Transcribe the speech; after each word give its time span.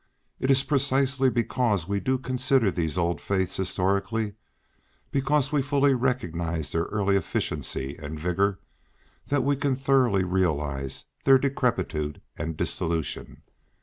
It 0.39 0.49
is 0.49 0.63
precisely 0.63 1.29
because 1.29 1.87
we 1.87 1.99
do 1.99 2.17
consider 2.17 2.71
these 2.71 2.97
old 2.97 3.21
faiths 3.21 3.57
historically, 3.57 4.33
because 5.11 5.51
we 5.51 5.61
fully 5.61 5.93
recognise 5.93 6.71
their 6.71 6.85
early 6.85 7.15
efficiency 7.15 7.95
and 8.01 8.19
vigor, 8.19 8.57
that 9.27 9.43
we 9.43 9.55
can 9.55 9.75
thoroughly 9.75 10.23
realise 10.23 11.05
their 11.25 11.37
decrepitude 11.37 12.19
and 12.35 12.57
dissolution. 12.57 13.43